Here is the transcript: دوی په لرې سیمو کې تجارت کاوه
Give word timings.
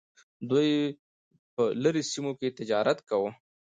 دوی 0.49 0.69
په 1.53 1.63
لرې 1.83 2.01
سیمو 2.11 2.31
کې 2.39 2.55
تجارت 2.59 2.97
کاوه 3.09 3.29